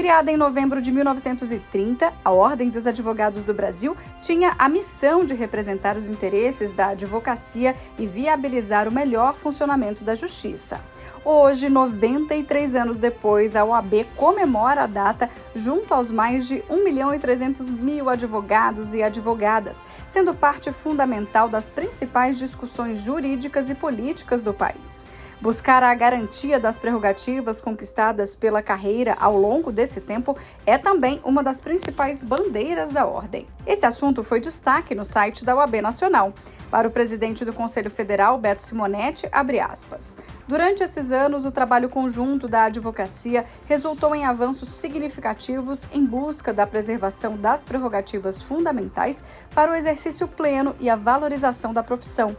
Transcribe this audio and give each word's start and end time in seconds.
Criada 0.00 0.32
em 0.32 0.36
novembro 0.38 0.80
de 0.80 0.90
1930, 0.90 2.10
a 2.24 2.30
Ordem 2.30 2.70
dos 2.70 2.86
Advogados 2.86 3.44
do 3.44 3.52
Brasil 3.52 3.94
tinha 4.22 4.54
a 4.58 4.66
missão 4.66 5.26
de 5.26 5.34
representar 5.34 5.98
os 5.98 6.08
interesses 6.08 6.72
da 6.72 6.86
advocacia 6.86 7.76
e 7.98 8.06
viabilizar 8.06 8.88
o 8.88 8.90
melhor 8.90 9.34
funcionamento 9.34 10.02
da 10.02 10.14
justiça. 10.14 10.80
Hoje, 11.22 11.68
93 11.68 12.76
anos 12.76 12.96
depois, 12.96 13.54
a 13.54 13.62
OAB 13.62 14.06
comemora 14.16 14.84
a 14.84 14.86
data 14.86 15.28
junto 15.54 15.92
aos 15.92 16.10
mais 16.10 16.48
de 16.48 16.64
1 16.70 16.82
milhão 16.82 17.14
e 17.14 17.18
300 17.18 17.70
mil 17.70 18.08
advogados 18.08 18.94
e 18.94 19.02
advogadas, 19.02 19.84
sendo 20.06 20.34
parte 20.34 20.72
fundamental 20.72 21.46
das 21.46 21.68
principais 21.68 22.38
discussões 22.38 23.00
jurídicas 23.00 23.68
e 23.68 23.74
políticas 23.74 24.42
do 24.42 24.54
país. 24.54 25.06
Buscar 25.40 25.82
a 25.82 25.94
garantia 25.94 26.60
das 26.60 26.78
prerrogativas 26.78 27.62
conquistadas 27.62 28.36
pela 28.36 28.60
carreira 28.60 29.16
ao 29.18 29.34
longo 29.34 29.72
desse 29.72 29.98
tempo 29.98 30.36
é 30.66 30.76
também 30.76 31.18
uma 31.24 31.42
das 31.42 31.62
principais 31.62 32.20
bandeiras 32.20 32.90
da 32.90 33.06
ordem. 33.06 33.46
Esse 33.66 33.86
assunto 33.86 34.22
foi 34.22 34.38
destaque 34.38 34.94
no 34.94 35.02
site 35.02 35.42
da 35.42 35.56
UAB 35.56 35.80
Nacional. 35.80 36.34
Para 36.70 36.86
o 36.86 36.90
presidente 36.90 37.42
do 37.42 37.54
Conselho 37.54 37.88
Federal, 37.88 38.36
Beto 38.38 38.62
Simonetti, 38.62 39.26
abre 39.32 39.60
aspas. 39.60 40.18
Durante 40.46 40.82
esses 40.82 41.10
anos, 41.10 41.46
o 41.46 41.50
trabalho 41.50 41.88
conjunto 41.88 42.46
da 42.46 42.64
advocacia 42.64 43.46
resultou 43.64 44.14
em 44.14 44.26
avanços 44.26 44.68
significativos 44.68 45.88
em 45.90 46.04
busca 46.04 46.52
da 46.52 46.66
preservação 46.66 47.38
das 47.38 47.64
prerrogativas 47.64 48.42
fundamentais 48.42 49.24
para 49.54 49.72
o 49.72 49.74
exercício 49.74 50.28
pleno 50.28 50.76
e 50.78 50.90
a 50.90 50.96
valorização 50.96 51.72
da 51.72 51.82
profissão. 51.82 52.36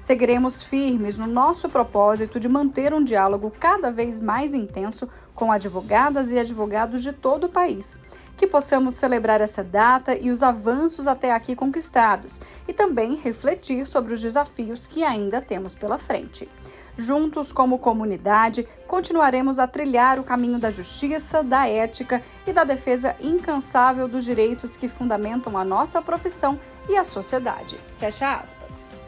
Seguiremos 0.00 0.62
firmes 0.62 1.18
no 1.18 1.26
nosso 1.26 1.68
propósito 1.68 2.40
de 2.40 2.48
manter 2.48 2.94
um 2.94 3.04
diálogo 3.04 3.52
cada 3.60 3.92
vez 3.92 4.18
mais 4.18 4.54
intenso 4.54 5.06
com 5.34 5.52
advogadas 5.52 6.32
e 6.32 6.38
advogados 6.38 7.02
de 7.02 7.12
todo 7.12 7.44
o 7.44 7.48
país. 7.50 8.00
Que 8.34 8.46
possamos 8.46 8.94
celebrar 8.94 9.42
essa 9.42 9.62
data 9.62 10.16
e 10.16 10.30
os 10.30 10.42
avanços 10.42 11.06
até 11.06 11.32
aqui 11.32 11.54
conquistados 11.54 12.40
e 12.66 12.72
também 12.72 13.14
refletir 13.14 13.86
sobre 13.86 14.14
os 14.14 14.22
desafios 14.22 14.86
que 14.86 15.04
ainda 15.04 15.38
temos 15.42 15.74
pela 15.74 15.98
frente. 15.98 16.48
Juntos, 16.96 17.52
como 17.52 17.78
comunidade, 17.78 18.66
continuaremos 18.86 19.58
a 19.58 19.66
trilhar 19.66 20.18
o 20.18 20.24
caminho 20.24 20.58
da 20.58 20.70
justiça, 20.70 21.42
da 21.42 21.68
ética 21.68 22.22
e 22.46 22.54
da 22.54 22.64
defesa 22.64 23.14
incansável 23.20 24.08
dos 24.08 24.24
direitos 24.24 24.78
que 24.78 24.88
fundamentam 24.88 25.58
a 25.58 25.64
nossa 25.64 26.00
profissão 26.00 26.58
e 26.88 26.96
a 26.96 27.04
sociedade. 27.04 27.78
Fecha 27.98 28.36
aspas. 28.36 28.99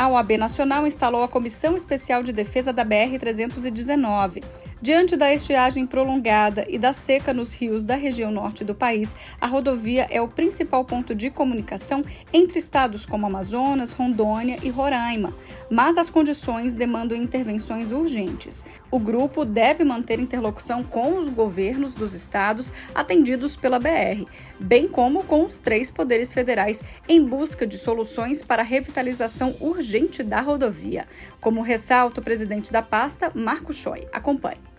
A 0.00 0.08
OAB 0.08 0.38
Nacional 0.38 0.86
instalou 0.86 1.22
a 1.22 1.28
Comissão 1.28 1.76
Especial 1.76 2.22
de 2.22 2.32
Defesa 2.32 2.72
da 2.72 2.82
BR-319. 2.82 4.42
Diante 4.82 5.14
da 5.14 5.30
estiagem 5.30 5.86
prolongada 5.86 6.64
e 6.66 6.78
da 6.78 6.94
seca 6.94 7.34
nos 7.34 7.52
rios 7.52 7.84
da 7.84 7.96
região 7.96 8.30
norte 8.30 8.64
do 8.64 8.74
país, 8.74 9.14
a 9.38 9.46
rodovia 9.46 10.06
é 10.08 10.22
o 10.22 10.28
principal 10.28 10.86
ponto 10.86 11.14
de 11.14 11.28
comunicação 11.28 12.02
entre 12.32 12.58
estados 12.58 13.04
como 13.04 13.26
Amazonas, 13.26 13.92
Rondônia 13.92 14.58
e 14.62 14.70
Roraima, 14.70 15.34
mas 15.70 15.98
as 15.98 16.08
condições 16.08 16.72
demandam 16.72 17.14
intervenções 17.14 17.92
urgentes. 17.92 18.64
O 18.90 18.98
grupo 18.98 19.44
deve 19.44 19.84
manter 19.84 20.18
interlocução 20.18 20.82
com 20.82 21.18
os 21.18 21.28
governos 21.28 21.92
dos 21.92 22.14
estados 22.14 22.72
atendidos 22.94 23.56
pela 23.56 23.78
BR, 23.78 24.24
bem 24.58 24.88
como 24.88 25.24
com 25.24 25.44
os 25.44 25.60
três 25.60 25.90
poderes 25.90 26.32
federais, 26.32 26.82
em 27.06 27.22
busca 27.22 27.66
de 27.66 27.76
soluções 27.76 28.42
para 28.42 28.62
a 28.62 28.64
revitalização 28.64 29.54
urgente 29.60 30.22
da 30.22 30.40
rodovia, 30.40 31.06
como 31.38 31.60
ressalta 31.60 32.22
o 32.22 32.24
presidente 32.24 32.72
da 32.72 32.80
pasta, 32.80 33.30
Marco 33.34 33.74
Choi. 33.74 34.08
Acompanhe. 34.10 34.69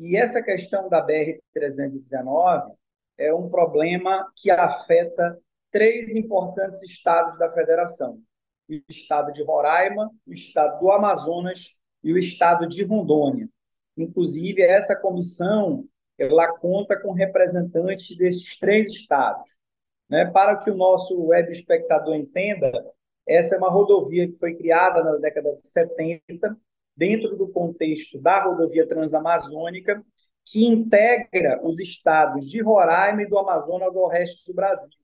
E 0.00 0.16
essa 0.16 0.42
questão 0.42 0.88
da 0.88 1.06
BR-319 1.06 2.72
é 3.18 3.34
um 3.34 3.50
problema 3.50 4.32
que 4.34 4.50
afeta 4.50 5.38
três 5.70 6.16
importantes 6.16 6.82
estados 6.82 7.38
da 7.38 7.52
federação: 7.52 8.18
o 8.66 8.80
estado 8.88 9.30
de 9.30 9.42
Roraima, 9.44 10.10
o 10.26 10.32
estado 10.32 10.80
do 10.80 10.90
Amazonas 10.90 11.78
e 12.02 12.14
o 12.14 12.18
estado 12.18 12.66
de 12.66 12.82
Rondônia. 12.82 13.46
Inclusive, 13.94 14.62
essa 14.62 14.96
comissão 14.96 15.84
ela 16.16 16.48
conta 16.48 16.98
com 16.98 17.12
representantes 17.12 18.16
desses 18.16 18.58
três 18.58 18.90
estados. 18.90 19.54
Né? 20.08 20.24
Para 20.24 20.56
que 20.56 20.70
o 20.70 20.76
nosso 20.76 21.26
web 21.26 21.52
espectador 21.52 22.14
entenda, 22.14 22.72
essa 23.26 23.54
é 23.54 23.58
uma 23.58 23.70
rodovia 23.70 24.26
que 24.26 24.38
foi 24.38 24.54
criada 24.54 25.04
na 25.04 25.16
década 25.18 25.54
de 25.54 25.68
70 25.68 26.56
dentro 27.00 27.34
do 27.34 27.48
contexto 27.48 28.20
da 28.20 28.44
rodovia 28.44 28.86
transamazônica, 28.86 30.04
que 30.44 30.66
integra 30.66 31.58
os 31.66 31.80
estados 31.80 32.44
de 32.46 32.60
Roraima 32.60 33.22
e 33.22 33.26
do 33.26 33.38
Amazonas 33.38 33.96
ao 33.96 34.06
resto 34.06 34.44
do 34.44 34.54
Brasil. 34.54 35.00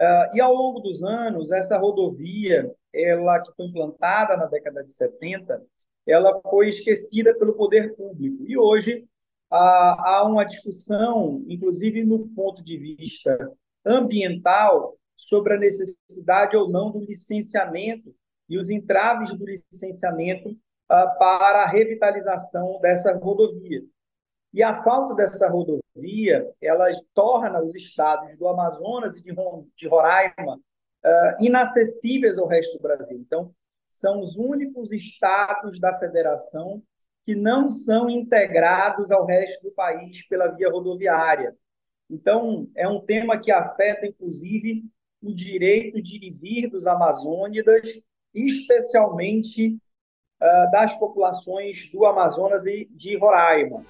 Uh, 0.00 0.34
e 0.36 0.40
ao 0.40 0.52
longo 0.52 0.80
dos 0.80 1.04
anos, 1.04 1.52
essa 1.52 1.78
rodovia, 1.78 2.68
ela 2.92 3.40
que 3.40 3.52
foi 3.54 3.66
implantada 3.66 4.36
na 4.36 4.46
década 4.46 4.84
de 4.84 4.92
70, 4.92 5.62
ela 6.04 6.40
foi 6.42 6.70
esquecida 6.70 7.32
pelo 7.38 7.54
poder 7.54 7.94
público. 7.94 8.44
E 8.44 8.58
hoje 8.58 9.06
uh, 9.52 9.54
há 9.54 10.24
uma 10.28 10.42
discussão, 10.42 11.44
inclusive 11.46 12.04
no 12.04 12.26
ponto 12.30 12.64
de 12.64 12.76
vista 12.78 13.38
ambiental, 13.84 14.98
sobre 15.14 15.54
a 15.54 15.58
necessidade 15.58 16.56
ou 16.56 16.68
não 16.68 16.90
do 16.90 16.98
licenciamento 16.98 18.12
e 18.48 18.58
os 18.58 18.70
entraves 18.70 19.36
do 19.38 19.44
licenciamento 19.46 20.56
para 20.88 21.62
a 21.62 21.66
revitalização 21.66 22.78
dessa 22.80 23.14
rodovia. 23.16 23.82
E 24.52 24.62
a 24.62 24.82
falta 24.82 25.14
dessa 25.14 25.48
rodovia, 25.50 26.50
ela 26.62 26.86
torna 27.12 27.62
os 27.62 27.74
estados 27.74 28.38
do 28.38 28.48
Amazonas 28.48 29.18
e 29.18 29.24
de, 29.76 29.88
Roraima 29.88 30.56
uh, 30.56 31.44
inacessíveis 31.44 32.38
ao 32.38 32.46
resto 32.46 32.78
do 32.78 32.82
Brasil. 32.82 33.18
Então, 33.18 33.52
são 33.88 34.20
os 34.20 34.36
únicos 34.36 34.92
estados 34.92 35.78
da 35.78 35.98
federação 35.98 36.82
que 37.24 37.34
não 37.34 37.70
são 37.70 38.08
integrados 38.08 39.10
ao 39.10 39.26
resto 39.26 39.62
do 39.62 39.72
país 39.72 40.26
pela 40.28 40.48
via 40.48 40.70
rodoviária. 40.70 41.54
Então, 42.08 42.68
é 42.74 42.88
um 42.88 43.00
tema 43.00 43.38
que 43.38 43.50
afeta, 43.50 44.06
inclusive, 44.06 44.84
o 45.20 45.34
direito 45.34 46.00
de 46.00 46.16
ir 46.16 46.24
e 46.24 46.30
vir 46.30 46.70
dos 46.70 46.86
amazônidas, 46.86 48.00
especialmente 48.32 49.76
das 50.70 50.94
populações 50.94 51.90
do 51.90 52.04
Amazonas 52.04 52.66
e 52.66 52.88
de 52.90 53.16
Roraima. 53.16 53.82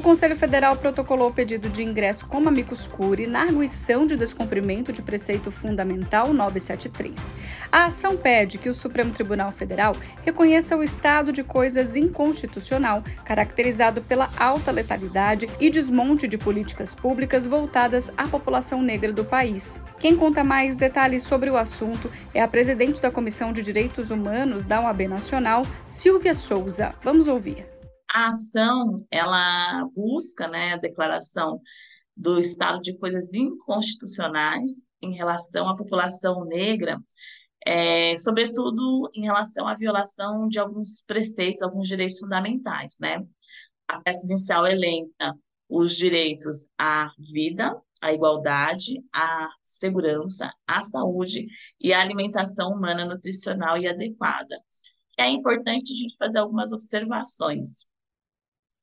O 0.00 0.02
Conselho 0.02 0.34
Federal 0.34 0.76
protocolou 0.76 1.28
o 1.28 1.32
pedido 1.32 1.68
de 1.68 1.82
ingresso 1.82 2.24
como 2.24 2.48
amicus 2.48 2.86
curiae 2.86 3.28
na 3.28 3.42
arguição 3.42 4.06
de 4.06 4.16
descumprimento 4.16 4.94
de 4.94 5.02
preceito 5.02 5.50
fundamental 5.50 6.32
973. 6.32 7.34
A 7.70 7.84
ação 7.84 8.16
pede 8.16 8.56
que 8.56 8.70
o 8.70 8.72
Supremo 8.72 9.12
Tribunal 9.12 9.52
Federal 9.52 9.94
reconheça 10.24 10.74
o 10.74 10.82
estado 10.82 11.30
de 11.30 11.44
coisas 11.44 11.96
inconstitucional, 11.96 13.04
caracterizado 13.26 14.00
pela 14.00 14.30
alta 14.38 14.70
letalidade 14.70 15.46
e 15.60 15.68
desmonte 15.68 16.26
de 16.26 16.38
políticas 16.38 16.94
públicas 16.94 17.46
voltadas 17.46 18.10
à 18.16 18.26
população 18.26 18.80
negra 18.80 19.12
do 19.12 19.26
país. 19.26 19.82
Quem 19.98 20.16
conta 20.16 20.42
mais 20.42 20.76
detalhes 20.76 21.24
sobre 21.24 21.50
o 21.50 21.58
assunto 21.58 22.10
é 22.32 22.40
a 22.40 22.48
presidente 22.48 23.02
da 23.02 23.10
Comissão 23.10 23.52
de 23.52 23.62
Direitos 23.62 24.10
Humanos 24.10 24.64
da 24.64 24.80
OAB 24.80 25.02
Nacional, 25.02 25.66
Silvia 25.86 26.34
Souza. 26.34 26.94
Vamos 27.04 27.28
ouvir. 27.28 27.79
A 28.12 28.30
ação, 28.30 28.96
ela 29.10 29.84
busca 29.94 30.48
né, 30.48 30.72
a 30.74 30.76
declaração 30.76 31.60
do 32.16 32.40
estado 32.40 32.80
de 32.80 32.98
coisas 32.98 33.32
inconstitucionais 33.34 34.84
em 35.00 35.14
relação 35.14 35.68
à 35.68 35.76
população 35.76 36.44
negra, 36.44 37.00
é, 37.64 38.16
sobretudo 38.16 39.08
em 39.14 39.22
relação 39.22 39.66
à 39.68 39.74
violação 39.74 40.48
de 40.48 40.58
alguns 40.58 41.02
preceitos, 41.06 41.62
alguns 41.62 41.86
direitos 41.86 42.18
fundamentais, 42.18 42.96
né? 43.00 43.24
A 43.86 44.00
peça 44.02 44.26
inicial 44.26 44.66
elenca 44.66 45.34
os 45.68 45.96
direitos 45.96 46.68
à 46.76 47.12
vida, 47.18 47.80
à 48.00 48.12
igualdade, 48.12 49.02
à 49.12 49.48
segurança, 49.62 50.52
à 50.66 50.82
saúde 50.82 51.46
e 51.80 51.92
à 51.92 52.00
alimentação 52.00 52.72
humana 52.72 53.04
nutricional 53.04 53.78
e 53.78 53.86
adequada. 53.86 54.58
É 55.18 55.28
importante 55.28 55.92
a 55.92 55.96
gente 55.96 56.16
fazer 56.18 56.38
algumas 56.38 56.72
observações. 56.72 57.89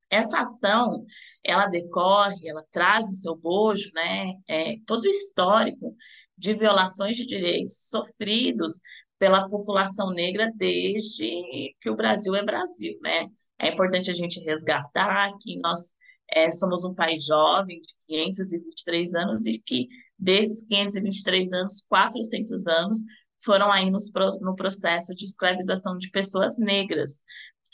Essa 0.09 0.39
ação, 0.39 1.04
ela 1.44 1.68
decorre, 1.68 2.48
ela 2.48 2.63
traz 2.71 3.06
no 3.06 3.12
seu 3.12 3.36
bojo, 3.36 3.89
né, 3.94 4.33
é, 4.48 4.75
todo 4.86 5.06
o 5.06 5.09
histórico 5.09 5.95
de 6.38 6.54
violações 6.54 7.18
de 7.18 7.25
direitos 7.25 7.89
sofridos 7.89 8.81
pela 9.19 9.48
população 9.48 10.12
negra 10.12 10.51
desde 10.56 11.75
que 11.81 11.89
o 11.89 11.95
Brasil 11.95 12.36
é 12.36 12.44
Brasil, 12.44 12.98
né? 13.01 13.27
É 13.59 13.69
importante 13.69 14.12
a 14.12 14.13
gente 14.13 14.39
resgatar 14.42 15.31
que 15.42 15.57
nós 15.59 15.94
é, 16.30 16.51
somos 16.51 16.83
um 16.83 16.94
país 16.94 17.25
jovem, 17.25 17.80
de 17.81 17.95
523 18.06 19.15
anos, 19.15 19.45
e 19.48 19.59
que 19.59 19.88
desses 20.18 20.63
523 20.68 21.54
anos, 21.54 21.83
400 21.89 22.68
anos 22.68 23.00
foram 23.44 23.71
aí 23.71 23.89
nos, 23.89 24.12
no 24.42 24.56
processo 24.56 25.15
de 25.15 25.25
escravização 25.25 25.98
de 25.98 26.09
pessoas 26.09 26.57
negras, 26.57 27.24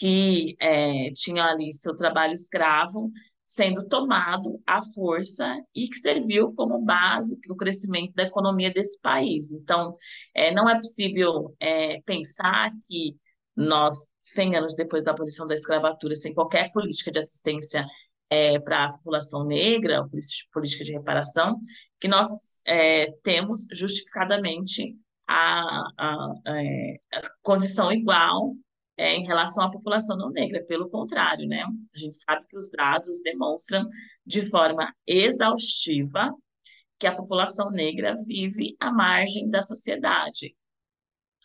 que 0.03 0.57
é, 0.59 1.11
tinham 1.13 1.45
ali 1.45 1.71
seu 1.71 1.95
trabalho 1.95 2.33
escravo 2.33 3.09
sendo 3.45 3.87
tomado 3.87 4.61
à 4.67 4.81
força 4.81 5.45
e 5.73 5.87
que 5.87 5.95
serviu 5.95 6.53
como 6.55 6.83
base 6.83 7.39
para 7.39 7.53
o 7.53 7.55
crescimento 7.55 8.13
da 8.13 8.23
economia 8.23 8.69
desse 8.69 8.99
país. 8.99 9.53
Então, 9.53 9.93
é, 10.33 10.53
não 10.53 10.67
é 10.67 10.75
possível 10.75 11.55
é, 11.57 12.01
pensar 12.01 12.71
que 12.85 13.15
nós, 13.55 14.11
100 14.21 14.57
anos 14.57 14.75
depois 14.75 15.05
da 15.05 15.11
abolição 15.11 15.47
da 15.47 15.55
escravatura, 15.55 16.17
sem 16.17 16.33
qualquer 16.33 16.69
política 16.73 17.09
de 17.09 17.19
assistência 17.19 17.85
é, 18.29 18.59
para 18.59 18.85
a 18.85 18.93
população 18.93 19.45
negra, 19.45 20.05
política 20.51 20.83
de 20.83 20.91
reparação, 20.91 21.57
que 21.97 22.09
nós 22.09 22.61
é, 22.67 23.09
temos 23.23 23.67
justificadamente 23.71 24.97
a, 25.25 25.83
a, 25.97 26.33
é, 26.47 26.95
a 27.13 27.21
condição 27.41 27.89
igual 27.89 28.53
é, 28.97 29.15
em 29.15 29.25
relação 29.25 29.63
à 29.63 29.71
população 29.71 30.17
não 30.17 30.29
negra. 30.29 30.63
Pelo 30.65 30.89
contrário, 30.89 31.47
né? 31.47 31.63
A 31.63 31.97
gente 31.97 32.15
sabe 32.17 32.45
que 32.47 32.57
os 32.57 32.69
dados 32.71 33.21
demonstram 33.23 33.87
de 34.25 34.45
forma 34.49 34.93
exaustiva 35.07 36.31
que 36.99 37.07
a 37.07 37.15
população 37.15 37.69
negra 37.69 38.15
vive 38.25 38.75
à 38.79 38.91
margem 38.91 39.49
da 39.49 39.61
sociedade. 39.61 40.55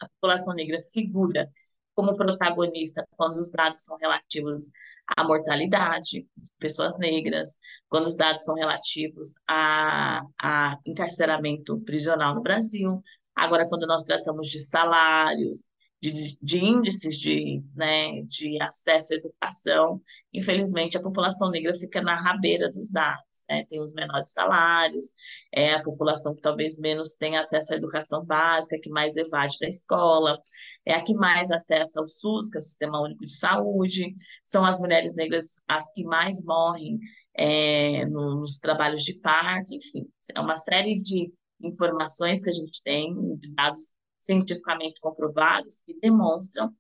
A 0.01 0.09
população 0.09 0.55
negra 0.55 0.79
figura 0.93 1.51
como 1.95 2.15
protagonista 2.15 3.05
quando 3.17 3.39
os 3.39 3.51
dados 3.51 3.83
são 3.83 3.97
relativos 3.97 4.71
à 5.17 5.25
mortalidade 5.25 6.29
de 6.37 6.53
pessoas 6.59 6.97
negras, 6.99 7.57
quando 7.89 8.07
os 8.07 8.17
dados 8.17 8.45
são 8.45 8.55
relativos 8.55 9.35
a, 9.49 10.23
a 10.41 10.79
encarceramento 10.87 11.83
prisional 11.85 12.37
no 12.37 12.43
Brasil. 12.43 13.03
Agora, 13.35 13.69
quando 13.69 13.87
nós 13.87 14.05
tratamos 14.05 14.47
de 14.47 14.61
salários, 14.61 15.69
de, 16.01 16.39
de, 16.41 16.59
índices 16.59 17.19
de, 17.19 17.63
né, 17.75 18.23
de 18.23 18.61
acesso 18.63 19.15
à 19.15 19.17
educação, 19.17 20.01
infelizmente 20.33 20.97
a 20.97 21.03
população 21.03 21.51
negra 21.51 21.75
fica 21.75 22.01
na 22.01 22.15
rabeira 22.15 22.71
dos 22.71 22.91
dados, 22.91 23.45
né? 23.49 23.65
tem 23.65 23.81
os 23.81 23.93
menores 23.93 24.33
salários, 24.33 25.13
é 25.53 25.75
a 25.75 25.83
população 25.83 26.35
que 26.35 26.41
talvez 26.41 26.79
menos 26.79 27.15
tem 27.17 27.37
acesso 27.37 27.73
à 27.73 27.77
educação 27.77 28.25
básica, 28.25 28.79
que 28.81 28.91
mais 28.91 29.17
evade 29.17 29.57
da 29.61 29.69
escola, 29.69 30.39
é 30.87 30.95
a 30.95 31.03
que 31.03 31.15
mais 31.15 31.51
acessa 31.51 32.01
ao 32.01 32.07
SUS, 32.07 32.49
que 32.49 32.59
é 32.59 32.61
o 32.61 32.63
Sistema 32.63 33.03
Único 33.03 33.25
de 33.25 33.33
Saúde, 33.33 34.15
são 34.45 34.65
as 34.65 34.79
mulheres 34.79 35.17
negras 35.17 35.61
as 35.67 35.91
que 35.93 36.05
mais 36.05 36.45
morrem 36.45 36.99
é, 37.35 38.05
no, 38.07 38.41
nos 38.41 38.59
trabalhos 38.59 39.03
de 39.03 39.15
parto, 39.15 39.75
enfim, 39.75 40.07
é 40.35 40.41
uma 40.41 40.57
série 40.57 40.97
de 40.97 41.33
informações 41.61 42.43
que 42.43 42.51
a 42.51 42.53
gente 42.53 42.83
tem, 42.85 43.15
de 43.37 43.53
dados 43.55 43.93
cientificamente 44.19 45.01
comprovados 45.01 45.81
que 45.81 45.99
demonstram 46.01 46.73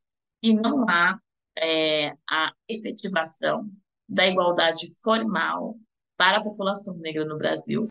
que 0.42 0.52
não 0.52 0.88
há 0.88 1.18
é, 1.58 2.10
a 2.28 2.52
efetivação 2.68 3.68
da 4.08 4.26
igualdade 4.26 4.86
formal 5.02 5.76
para 6.16 6.38
a 6.38 6.42
população 6.42 6.94
negra 6.98 7.24
no 7.24 7.36
Brasil. 7.36 7.90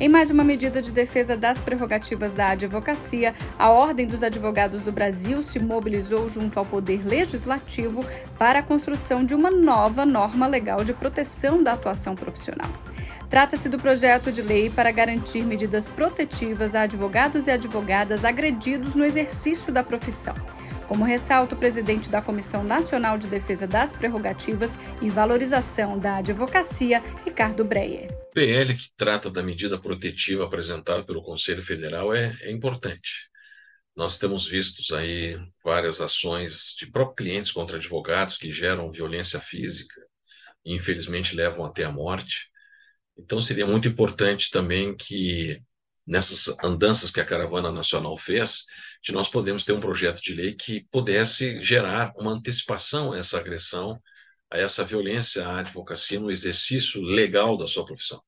Em 0.00 0.08
mais 0.08 0.30
uma 0.30 0.44
medida 0.44 0.80
de 0.80 0.92
defesa 0.92 1.36
das 1.36 1.60
prerrogativas 1.60 2.32
da 2.32 2.50
advocacia, 2.50 3.34
a 3.58 3.68
Ordem 3.70 4.06
dos 4.06 4.22
Advogados 4.22 4.80
do 4.82 4.92
Brasil 4.92 5.42
se 5.42 5.58
mobilizou 5.58 6.28
junto 6.28 6.56
ao 6.56 6.64
Poder 6.64 7.04
Legislativo 7.04 8.04
para 8.38 8.60
a 8.60 8.62
construção 8.62 9.24
de 9.24 9.34
uma 9.34 9.50
nova 9.50 10.06
norma 10.06 10.46
legal 10.46 10.84
de 10.84 10.94
proteção 10.94 11.64
da 11.64 11.72
atuação 11.72 12.14
profissional. 12.14 12.70
Trata-se 13.28 13.68
do 13.68 13.78
projeto 13.78 14.32
de 14.32 14.40
lei 14.40 14.70
para 14.70 14.90
garantir 14.90 15.42
medidas 15.42 15.86
protetivas 15.86 16.74
a 16.74 16.82
advogados 16.82 17.46
e 17.46 17.50
advogadas 17.50 18.24
agredidos 18.24 18.94
no 18.94 19.04
exercício 19.04 19.70
da 19.70 19.84
profissão. 19.84 20.34
Como 20.88 21.04
ressalta 21.04 21.54
o 21.54 21.58
presidente 21.58 22.08
da 22.08 22.22
Comissão 22.22 22.64
Nacional 22.64 23.18
de 23.18 23.28
Defesa 23.28 23.66
das 23.66 23.92
Prerrogativas 23.92 24.78
e 25.02 25.10
Valorização 25.10 25.98
da 25.98 26.16
Advocacia, 26.16 27.02
Ricardo 27.22 27.62
Breyer. 27.62 28.10
O 28.10 28.32
PL 28.32 28.74
que 28.74 28.86
trata 28.96 29.30
da 29.30 29.42
medida 29.42 29.78
protetiva 29.78 30.46
apresentada 30.46 31.04
pelo 31.04 31.20
Conselho 31.20 31.62
Federal 31.62 32.14
é, 32.14 32.34
é 32.40 32.50
importante. 32.50 33.28
Nós 33.94 34.16
temos 34.16 34.46
visto 34.46 34.94
aí 34.94 35.38
várias 35.62 36.00
ações 36.00 36.74
de 36.78 36.86
próprios 36.86 37.16
clientes 37.16 37.52
contra 37.52 37.76
advogados 37.76 38.38
que 38.38 38.50
geram 38.50 38.90
violência 38.90 39.38
física 39.38 40.00
e 40.64 40.74
infelizmente 40.74 41.36
levam 41.36 41.66
até 41.66 41.84
a 41.84 41.92
morte. 41.92 42.48
Então, 43.18 43.40
seria 43.40 43.66
muito 43.66 43.88
importante 43.88 44.50
também 44.50 44.96
que, 44.96 45.60
nessas 46.06 46.48
andanças 46.62 47.10
que 47.10 47.20
a 47.20 47.24
Caravana 47.24 47.72
Nacional 47.72 48.16
fez, 48.16 48.64
de 49.02 49.12
nós 49.12 49.28
podemos 49.28 49.64
ter 49.64 49.72
um 49.72 49.80
projeto 49.80 50.20
de 50.20 50.34
lei 50.34 50.54
que 50.54 50.86
pudesse 50.90 51.62
gerar 51.62 52.12
uma 52.16 52.32
antecipação 52.32 53.12
a 53.12 53.18
essa 53.18 53.38
agressão, 53.38 54.00
a 54.50 54.58
essa 54.58 54.84
violência 54.84 55.46
à 55.46 55.58
advocacia 55.58 56.20
no 56.20 56.30
exercício 56.30 57.02
legal 57.02 57.56
da 57.56 57.66
sua 57.66 57.84
profissão. 57.84 58.22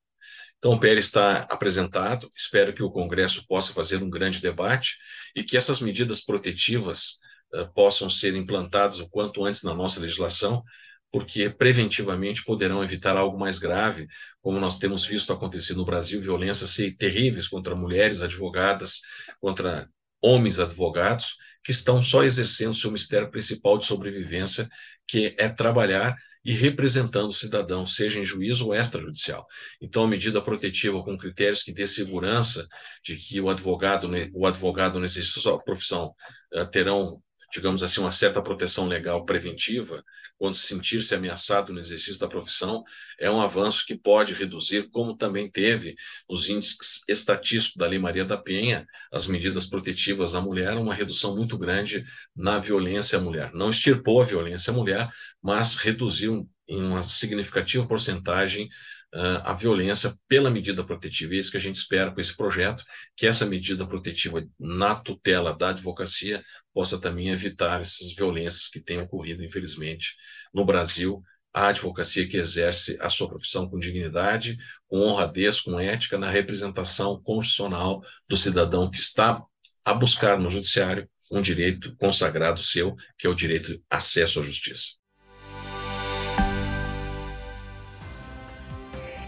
Então, 0.58 0.72
o 0.72 0.78
PL 0.78 0.98
está 0.98 1.42
apresentado, 1.44 2.30
espero 2.36 2.74
que 2.74 2.82
o 2.82 2.90
Congresso 2.90 3.46
possa 3.46 3.72
fazer 3.72 4.02
um 4.02 4.10
grande 4.10 4.42
debate 4.42 4.98
e 5.34 5.42
que 5.42 5.56
essas 5.56 5.80
medidas 5.80 6.20
protetivas 6.20 7.18
uh, 7.54 7.72
possam 7.72 8.10
ser 8.10 8.34
implantadas 8.34 9.00
o 9.00 9.08
quanto 9.08 9.44
antes 9.44 9.62
na 9.62 9.72
nossa 9.72 10.00
legislação, 10.00 10.62
porque 11.10 11.50
preventivamente 11.50 12.44
poderão 12.44 12.82
evitar 12.84 13.16
algo 13.16 13.38
mais 13.38 13.58
grave, 13.58 14.06
como 14.40 14.60
nós 14.60 14.78
temos 14.78 15.04
visto 15.04 15.32
acontecer 15.32 15.74
no 15.74 15.84
Brasil, 15.84 16.20
violências 16.20 16.76
terríveis 16.98 17.48
contra 17.48 17.74
mulheres 17.74 18.22
advogadas, 18.22 19.00
contra 19.40 19.88
homens 20.22 20.60
advogados, 20.60 21.36
que 21.64 21.72
estão 21.72 22.02
só 22.02 22.22
exercendo 22.22 22.74
seu 22.74 22.90
mistério 22.90 23.30
principal 23.30 23.76
de 23.76 23.86
sobrevivência, 23.86 24.68
que 25.06 25.34
é 25.38 25.48
trabalhar 25.48 26.16
e 26.42 26.52
representando 26.52 27.28
o 27.28 27.34
cidadão, 27.34 27.84
seja 27.84 28.18
em 28.18 28.24
juízo 28.24 28.66
ou 28.66 28.74
extrajudicial. 28.74 29.46
Então, 29.80 30.04
a 30.04 30.08
medida 30.08 30.40
protetiva 30.40 31.02
com 31.02 31.18
critérios 31.18 31.62
que 31.62 31.72
dê 31.72 31.86
segurança 31.86 32.66
de 33.04 33.16
que 33.16 33.40
o 33.40 33.50
advogado, 33.50 34.08
o 34.32 34.46
advogado 34.46 34.98
no 34.98 35.04
exercício 35.04 35.36
da 35.36 35.42
sua 35.42 35.62
profissão 35.62 36.14
eh, 36.54 36.64
terão 36.64 37.20
digamos 37.52 37.82
assim, 37.82 38.00
uma 38.00 38.12
certa 38.12 38.42
proteção 38.42 38.86
legal 38.86 39.24
preventiva, 39.24 40.04
quando 40.40 40.56
sentir-se 40.56 41.14
ameaçado 41.14 41.70
no 41.70 41.78
exercício 41.78 42.18
da 42.18 42.26
profissão, 42.26 42.82
é 43.18 43.30
um 43.30 43.42
avanço 43.42 43.84
que 43.86 43.94
pode 43.94 44.32
reduzir, 44.32 44.88
como 44.88 45.14
também 45.14 45.50
teve 45.50 45.94
os 46.26 46.48
índices 46.48 47.02
estatísticos 47.06 47.76
da 47.76 47.86
Lei 47.86 47.98
Maria 47.98 48.24
da 48.24 48.38
Penha, 48.38 48.86
as 49.12 49.26
medidas 49.26 49.66
protetivas 49.66 50.34
à 50.34 50.40
mulher, 50.40 50.78
uma 50.78 50.94
redução 50.94 51.36
muito 51.36 51.58
grande 51.58 52.06
na 52.34 52.58
violência 52.58 53.18
à 53.18 53.20
mulher. 53.20 53.50
Não 53.52 53.68
extirpou 53.68 54.22
a 54.22 54.24
violência 54.24 54.70
à 54.70 54.74
mulher, 54.74 55.10
mas 55.42 55.76
reduziu 55.76 56.48
em 56.66 56.82
uma 56.84 57.02
significativa 57.02 57.86
porcentagem 57.86 58.66
uh, 59.14 59.42
a 59.44 59.52
violência 59.52 60.14
pela 60.28 60.50
medida 60.50 60.84
protetiva. 60.84 61.34
E 61.34 61.36
é 61.36 61.40
isso 61.40 61.50
que 61.50 61.56
a 61.56 61.60
gente 61.60 61.76
espera 61.76 62.10
com 62.10 62.20
esse 62.20 62.36
projeto, 62.36 62.84
que 63.16 63.26
essa 63.26 63.46
medida 63.46 63.86
protetiva 63.86 64.44
na 64.58 64.94
tutela 64.94 65.56
da 65.56 65.70
advocacia 65.70 66.42
possa 66.72 66.98
também 66.98 67.28
evitar 67.30 67.80
essas 67.80 68.14
violências 68.14 68.68
que 68.68 68.80
têm 68.80 69.00
ocorrido, 69.00 69.44
infelizmente, 69.44 70.14
no 70.52 70.64
Brasil. 70.64 71.22
A 71.52 71.68
advocacia 71.68 72.28
que 72.28 72.36
exerce 72.36 72.96
a 73.00 73.10
sua 73.10 73.28
profissão 73.28 73.68
com 73.68 73.78
dignidade, 73.78 74.56
com 74.86 75.00
honradez, 75.00 75.60
com 75.60 75.80
ética, 75.80 76.16
na 76.16 76.30
representação 76.30 77.20
constitucional 77.20 78.00
do 78.28 78.36
cidadão 78.36 78.88
que 78.88 78.98
está 78.98 79.42
a 79.84 79.94
buscar 79.94 80.38
no 80.38 80.48
judiciário 80.48 81.08
um 81.30 81.42
direito 81.42 81.94
consagrado 81.96 82.60
seu, 82.60 82.94
que 83.18 83.26
é 83.26 83.30
o 83.30 83.34
direito 83.34 83.72
de 83.72 83.82
acesso 83.88 84.40
à 84.40 84.42
justiça. 84.42 84.99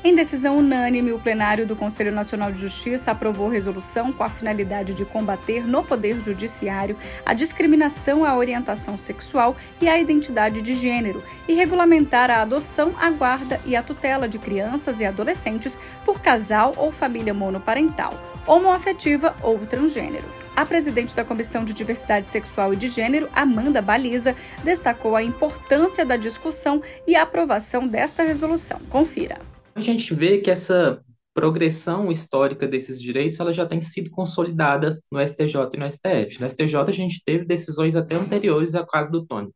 Em 0.04 0.16
decisão 0.16 0.58
unânime, 0.58 1.12
o 1.12 1.18
plenário 1.20 1.64
do 1.64 1.76
Conselho 1.76 2.10
Nacional 2.10 2.50
de 2.50 2.58
Justiça 2.58 3.12
aprovou 3.12 3.48
resolução 3.48 4.12
com 4.12 4.24
a 4.24 4.28
finalidade 4.28 4.94
de 4.94 5.04
combater 5.04 5.64
no 5.64 5.84
Poder 5.84 6.20
Judiciário 6.20 6.96
a 7.24 7.32
discriminação 7.32 8.24
à 8.24 8.36
orientação 8.36 8.98
sexual 8.98 9.54
e 9.80 9.88
à 9.88 10.00
identidade 10.00 10.60
de 10.60 10.74
gênero 10.74 11.22
e 11.46 11.54
regulamentar 11.54 12.32
a 12.32 12.42
adoção, 12.42 12.96
a 12.98 13.10
guarda 13.10 13.60
e 13.64 13.76
a 13.76 13.82
tutela 13.82 14.28
de 14.28 14.40
crianças 14.40 14.98
e 14.98 15.04
adolescentes 15.04 15.78
por 16.04 16.20
casal 16.20 16.74
ou 16.76 16.90
família 16.90 17.32
monoparental, 17.32 18.20
homoafetiva 18.44 19.36
ou 19.40 19.56
transgênero. 19.66 20.26
A 20.56 20.66
presidente 20.66 21.14
da 21.14 21.24
Comissão 21.24 21.64
de 21.64 21.72
Diversidade 21.72 22.28
Sexual 22.28 22.74
e 22.74 22.76
de 22.76 22.88
Gênero, 22.88 23.28
Amanda 23.32 23.80
Baliza, 23.80 24.34
destacou 24.64 25.14
a 25.14 25.22
importância 25.22 26.04
da 26.04 26.16
discussão 26.16 26.82
e 27.06 27.14
aprovação 27.14 27.86
desta 27.86 28.24
resolução. 28.24 28.80
Confira. 28.90 29.51
A 29.74 29.80
gente 29.80 30.14
vê 30.14 30.38
que 30.38 30.50
essa 30.50 31.02
progressão 31.34 32.12
histórica 32.12 32.66
desses 32.68 33.00
direitos 33.00 33.40
ela 33.40 33.52
já 33.52 33.66
tem 33.66 33.80
sido 33.80 34.10
consolidada 34.10 34.98
no 35.10 35.20
STJ 35.20 35.70
e 35.74 35.78
no 35.78 35.86
STF. 35.90 36.40
No 36.40 36.46
STJ 36.46 36.76
a 36.88 36.92
gente 36.92 37.22
teve 37.24 37.44
decisões 37.44 37.96
até 37.96 38.14
anteriores 38.14 38.74
ao 38.74 38.86
caso 38.86 39.10
do 39.10 39.24
Tony. 39.26 39.50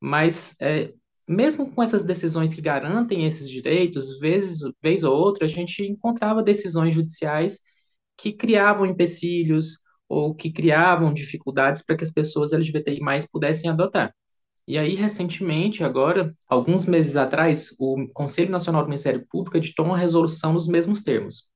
Mas 0.00 0.56
é, 0.60 0.92
mesmo 1.28 1.70
com 1.72 1.82
essas 1.82 2.04
decisões 2.04 2.54
que 2.54 2.60
garantem 2.60 3.26
esses 3.26 3.50
direitos, 3.50 4.18
vezes, 4.18 4.60
vez 4.82 5.02
ou 5.04 5.16
outra, 5.16 5.46
a 5.46 5.48
gente 5.48 5.82
encontrava 5.82 6.42
decisões 6.42 6.94
judiciais 6.94 7.60
que 8.16 8.32
criavam 8.32 8.86
empecilhos 8.86 9.78
ou 10.08 10.34
que 10.34 10.52
criavam 10.52 11.12
dificuldades 11.12 11.82
para 11.84 11.96
que 11.96 12.04
as 12.04 12.12
pessoas 12.12 12.52
LGBTI 12.52 13.00
pudessem 13.32 13.70
adotar. 13.70 14.14
E 14.66 14.76
aí, 14.76 14.94
recentemente, 14.96 15.84
agora, 15.84 16.34
alguns 16.48 16.86
meses 16.86 17.16
atrás, 17.16 17.74
o 17.78 18.08
Conselho 18.12 18.50
Nacional 18.50 18.82
do 18.82 18.88
Ministério 18.88 19.24
Público 19.28 19.56
editou 19.56 19.86
uma 19.86 19.96
resolução 19.96 20.52
nos 20.52 20.66
mesmos 20.66 21.02
termos. 21.02 21.48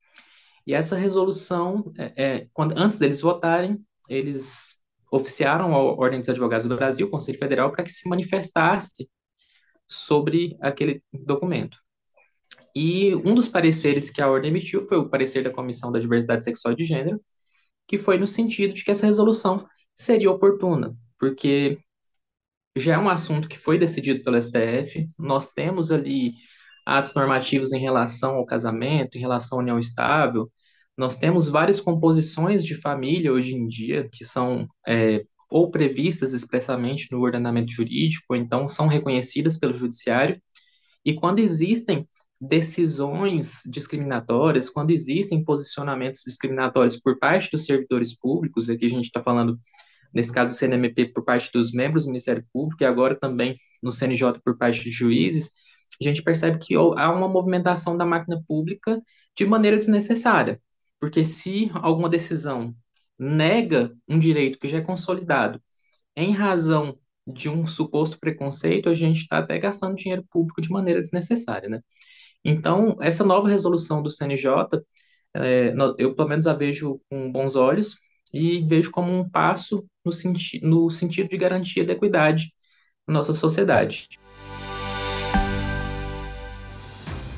E 0.67 0.75
essa 0.75 0.97
resolução, 0.97 1.93
é, 1.99 2.25
é, 2.25 2.47
quando, 2.53 2.79
antes 2.79 2.99
deles 2.99 3.21
votarem, 3.21 3.85
eles 4.09 4.79
oficiaram 5.11 5.75
a 5.75 5.79
Ordem 5.79 6.21
dos 6.21 6.29
Advogados 6.29 6.67
do 6.67 6.77
Brasil, 6.77 7.07
o 7.07 7.11
Conselho 7.11 7.39
Federal, 7.39 7.73
para 7.73 7.83
que 7.83 7.91
se 7.91 8.09
manifestasse 8.09 9.11
sobre 9.89 10.57
aquele 10.61 11.03
documento. 11.13 11.79
E 12.75 13.15
um 13.17 13.35
dos 13.35 13.49
pareceres 13.49 14.11
que 14.11 14.23
a 14.23 14.31
Ordem 14.31 14.51
emitiu 14.51 14.83
foi 14.83 14.99
o 14.99 15.09
parecer 15.09 15.43
da 15.43 15.51
Comissão 15.51 15.91
da 15.91 15.99
Diversidade 15.99 16.45
Sexual 16.45 16.75
e 16.75 16.77
de 16.77 16.85
Gênero, 16.85 17.21
que 17.89 17.99
foi 17.99 18.17
no 18.17 18.27
sentido 18.27 18.73
de 18.73 18.85
que 18.85 18.91
essa 18.93 19.07
resolução 19.07 19.67
seria 19.93 20.31
oportuna, 20.31 20.95
porque 21.19 21.79
já 22.77 22.95
é 22.95 22.99
um 22.99 23.09
assunto 23.09 23.49
que 23.49 23.59
foi 23.59 23.79
decidido 23.79 24.23
pelo 24.23 24.41
STF. 24.41 25.07
Nós 25.19 25.53
temos 25.53 25.91
ali 25.91 26.35
atos 26.87 27.15
normativos 27.15 27.73
em 27.73 27.79
relação 27.79 28.37
ao 28.37 28.47
casamento, 28.47 29.17
em 29.17 29.21
relação 29.21 29.59
à 29.59 29.63
união 29.63 29.79
estável. 29.79 30.51
Nós 30.97 31.19
temos 31.19 31.49
várias 31.49 31.81
composições 31.81 32.65
de 32.65 32.75
família 32.75 33.33
hoje 33.33 33.55
em 33.55 33.67
dia 33.67 34.09
que 34.13 34.25
são 34.25 34.69
é, 34.87 35.25
ou 35.51 35.71
previstas 35.71 36.33
expressamente 36.33 37.09
no 37.11 37.21
ordenamento 37.21 37.71
jurídico, 37.71 38.27
ou 38.31 38.37
então 38.37 38.69
são 38.69 38.87
reconhecidas 38.87 39.59
pelo 39.59 39.77
judiciário. 39.77 40.41
E 41.05 41.15
quando 41.15 41.41
existem 41.41 42.09
decisões 42.41 43.63
discriminatórias, 43.67 44.71
quando 44.71 44.91
existem 44.91 45.45
posicionamentos 45.45 46.23
discriminatórios 46.25 46.97
por 46.99 47.19
parte 47.19 47.51
dos 47.51 47.65
servidores 47.65 48.17
públicos, 48.17 48.71
aqui 48.71 48.87
a 48.87 48.89
gente 48.89 49.05
está 49.05 49.23
falando 49.23 49.59
nesse 50.13 50.33
caso 50.33 50.51
do 50.51 50.57
CNMP 50.57 51.13
por 51.13 51.25
parte 51.25 51.51
dos 51.53 51.73
membros 51.73 52.05
do 52.05 52.09
Ministério 52.09 52.45
Público 52.53 52.83
e 52.83 52.87
agora 52.87 53.19
também 53.19 53.57
no 53.83 53.93
CNJ 53.93 54.41
por 54.45 54.57
parte 54.57 54.83
de 54.85 54.91
juízes, 54.91 55.53
a 56.01 56.05
gente 56.05 56.23
percebe 56.23 56.59
que 56.59 56.75
há 56.75 57.13
uma 57.13 57.29
movimentação 57.29 57.97
da 57.97 58.07
máquina 58.07 58.43
pública 58.47 59.01
de 59.37 59.47
maneira 59.47 59.77
desnecessária, 59.77 60.61
porque 60.99 61.25
se 61.25 61.71
alguma 61.75 62.09
decisão 62.09 62.75
nega 63.19 63.95
um 64.09 64.19
direito 64.19 64.59
que 64.59 64.69
já 64.69 64.79
é 64.79 64.81
consolidado 64.83 65.63
em 66.17 66.33
razão 66.33 66.99
de 67.27 67.49
um 67.49 67.67
suposto 67.67 68.19
preconceito, 68.19 68.89
a 68.89 68.95
gente 68.95 69.21
está 69.21 69.39
até 69.39 69.59
gastando 69.59 69.95
dinheiro 69.97 70.25
público 70.31 70.61
de 70.61 70.71
maneira 70.71 71.01
desnecessária, 71.01 71.69
né? 71.69 71.81
Então, 72.45 72.97
essa 73.01 73.25
nova 73.25 73.49
resolução 73.49 74.03
do 74.03 74.11
CNJ, 74.11 74.83
é, 75.35 75.75
eu 75.99 76.15
pelo 76.15 76.29
menos 76.29 76.47
a 76.47 76.55
vejo 76.55 77.01
com 77.11 77.31
bons 77.31 77.57
olhos, 77.57 77.99
e 78.33 78.63
vejo 78.67 78.91
como 78.91 79.13
um 79.13 79.29
passo 79.29 79.87
no, 80.05 80.13
senti 80.13 80.61
no 80.63 80.91
sentido 80.91 81.29
de 81.29 81.37
garantia 81.37 81.85
da 81.85 81.93
equidade 81.93 82.53
na 83.07 83.15
nossa 83.15 83.33
sociedade. 83.33 84.09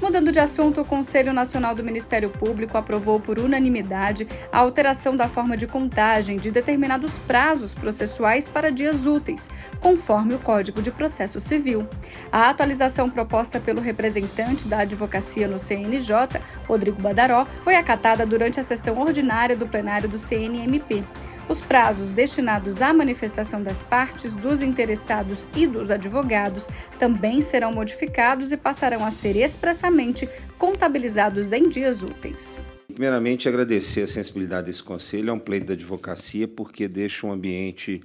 Mudando 0.03 0.33
de 0.33 0.41
assunto, 0.41 0.81
o 0.81 0.85
Conselho 0.85 1.33
Nacional 1.33 1.77
do 1.77 1.85
Ministério 1.85 2.29
Público 2.29 2.77
aprovou 2.77 3.21
por 3.21 3.39
unanimidade 3.39 4.27
a 4.51 4.59
alteração 4.59 5.15
da 5.15 5.29
forma 5.29 5.57
de 5.57 5.65
contagem 5.65 6.39
de 6.39 6.51
determinados 6.51 7.21
prazos 7.21 7.73
processuais 7.73 8.49
para 8.49 8.73
dias 8.73 9.07
úteis, 9.07 9.49
conforme 9.79 10.35
o 10.35 10.41
Código 10.41 10.83
de 10.83 10.91
Processo 10.91 11.39
Civil. 11.39 11.89
A 12.33 12.51
atualização 12.51 13.09
proposta 13.09 13.61
pelo 13.61 13.81
representante 13.81 14.67
da 14.67 14.81
advocacia 14.81 15.47
no 15.47 15.61
CNJ, 15.61 16.43
Rodrigo 16.67 17.01
Badaró, 17.01 17.47
foi 17.61 17.77
acatada 17.77 18.27
durante 18.27 18.59
a 18.59 18.65
sessão 18.65 18.99
ordinária 18.99 19.57
do 19.57 19.69
plenário 19.69 20.09
do 20.09 20.19
CNMP. 20.19 21.05
Os 21.49 21.61
prazos 21.61 22.11
destinados 22.11 22.81
à 22.81 22.93
manifestação 22.93 23.63
das 23.63 23.83
partes, 23.83 24.37
dos 24.37 24.63
interessados 24.63 25.47
e 25.55 25.67
dos 25.67 25.91
advogados 25.91 26.69
também 26.99 27.41
serão 27.41 27.73
modificados 27.73 28.53
e 28.53 28.57
passarão 28.57 29.05
a 29.05 29.11
ser 29.11 29.37
expressamente 29.37 30.29
contabilizados 30.57 31.53
em 31.53 31.69
dias 31.69 32.03
úteis. 32.03 32.63
Primeiramente, 32.87 33.49
agradecer 33.49 34.03
a 34.03 34.07
sensibilidade 34.07 34.67
desse 34.67 34.83
conselho, 34.83 35.31
é 35.31 35.33
um 35.33 35.39
pleito 35.39 35.67
da 35.67 35.73
advocacia, 35.73 36.47
porque 36.47 36.87
deixa 36.87 37.27
um 37.27 37.33
ambiente 37.33 38.01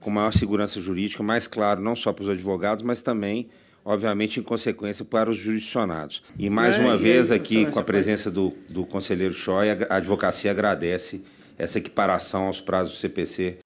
com 0.00 0.10
maior 0.10 0.32
segurança 0.32 0.80
jurídica, 0.80 1.22
mais 1.22 1.46
claro, 1.46 1.80
não 1.80 1.96
só 1.96 2.12
para 2.12 2.22
os 2.22 2.28
advogados, 2.28 2.84
mas 2.84 3.02
também, 3.02 3.48
obviamente, 3.84 4.38
em 4.38 4.42
consequência, 4.42 5.04
para 5.04 5.30
os 5.30 5.38
jurisdicionados. 5.38 6.22
E 6.38 6.48
mais 6.48 6.76
é, 6.76 6.78
uma 6.78 6.96
vez, 6.96 7.30
aqui, 7.30 7.66
com 7.66 7.80
a 7.80 7.82
presença 7.82 8.30
do, 8.30 8.54
do 8.68 8.84
conselheiro 8.84 9.34
Choi, 9.34 9.70
a 9.70 9.96
advocacia 9.96 10.50
agradece 10.50 11.24
essa 11.58 11.78
equiparação 11.78 12.46
aos 12.46 12.60
prazos 12.60 12.94
do 12.94 12.98
CPC. 12.98 13.58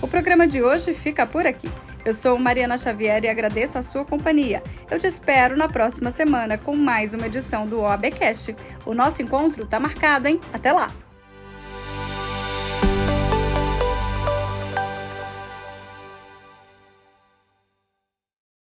O 0.00 0.06
programa 0.06 0.46
de 0.46 0.62
hoje 0.62 0.94
fica 0.94 1.26
por 1.26 1.46
aqui. 1.46 1.68
Eu 2.04 2.12
sou 2.12 2.38
Mariana 2.38 2.76
Xavier 2.76 3.24
e 3.24 3.28
agradeço 3.28 3.78
a 3.78 3.82
sua 3.82 4.04
companhia. 4.04 4.62
Eu 4.90 4.98
te 4.98 5.06
espero 5.06 5.56
na 5.56 5.68
próxima 5.68 6.10
semana 6.10 6.58
com 6.58 6.76
mais 6.76 7.14
uma 7.14 7.26
edição 7.26 7.66
do 7.66 7.80
OABcast. 7.80 8.54
O 8.84 8.94
nosso 8.94 9.22
encontro 9.22 9.64
está 9.64 9.80
marcado, 9.80 10.28
hein? 10.28 10.38
Até 10.52 10.70
lá! 10.70 11.03